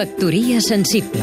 [0.00, 1.20] Factoria sensible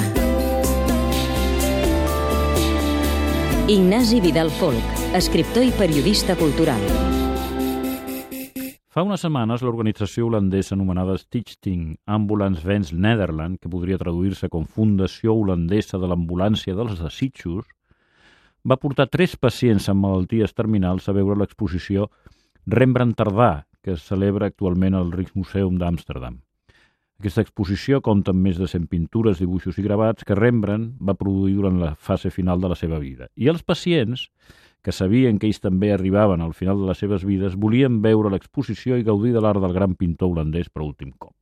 [3.66, 4.86] Ignasi Vidal Folk,
[5.18, 6.84] escriptor i periodista cultural.
[8.94, 15.34] Fa unes setmanes, l'organització holandesa anomenada Stichting Ambulance Wens Nederland, que podria traduir-se com Fundació
[15.34, 17.66] Holandesa de l'Ambulància dels Desitjos,
[18.62, 22.12] va portar tres pacients amb malalties terminals a veure l'exposició
[22.68, 26.44] Rembrandt Tardà, que es celebra actualment al Rijksmuseum d'Amsterdam.
[27.18, 31.56] Aquesta exposició compta amb més de 100 pintures, dibuixos i gravats que Rembrandt va produir
[31.58, 33.26] durant la fase final de la seva vida.
[33.34, 34.28] I els pacients,
[34.86, 39.00] que sabien que ells també arribaven al final de les seves vides, volien veure l'exposició
[39.00, 41.34] i gaudir de l'art del gran pintor holandès per últim cop.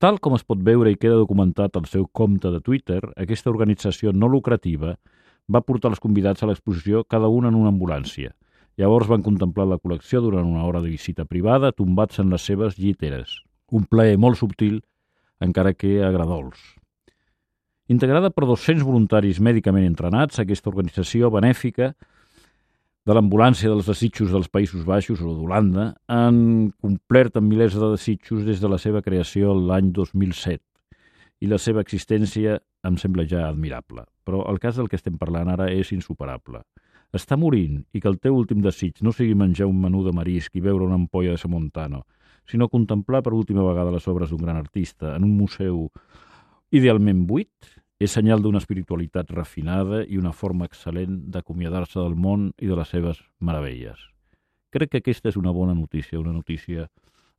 [0.00, 4.14] Tal com es pot veure i queda documentat al seu compte de Twitter, aquesta organització
[4.16, 4.94] no lucrativa
[5.52, 8.32] va portar els convidats a l'exposició cada un en una ambulància.
[8.80, 12.80] Llavors van contemplar la col·lecció durant una hora de visita privada, tombats en les seves
[12.80, 14.80] lliteres un plaer molt subtil,
[15.40, 16.58] encara que agradols.
[17.88, 21.94] Integrada per 200 voluntaris mèdicament entrenats, aquesta organització benèfica
[23.08, 26.40] de l'ambulància dels desitjos dels Països Baixos o d'Holanda han
[26.84, 30.60] complert amb milers de desitjos des de la seva creació l'any 2007
[31.40, 34.04] i la seva existència em sembla ja admirable.
[34.26, 36.60] Però el cas del que estem parlant ara és insuperable.
[37.16, 40.58] Està morint i que el teu últim desig no sigui menjar un menú de marisc
[40.58, 42.04] i veure una ampolla de Samontano,
[42.48, 45.88] sinó contemplar per última vegada les obres d'un gran artista en un museu
[46.70, 47.52] idealment buit,
[47.98, 52.88] és senyal d'una espiritualitat refinada i una forma excel·lent d'acomiadar-se del món i de les
[52.94, 53.98] seves meravelles.
[54.70, 56.86] Crec que aquesta és una bona notícia, una notícia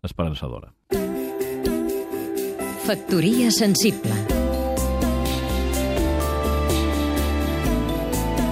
[0.04, 0.74] esperançadora.
[2.90, 4.18] Factoria sensible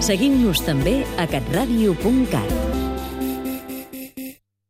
[0.07, 2.86] Seguim-nos també a catradio.cat